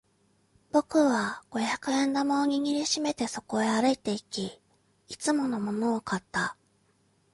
[0.71, 4.59] 僕は五百円玉を握り締めてそこへ歩いていき、
[5.07, 6.57] いつものものを買った。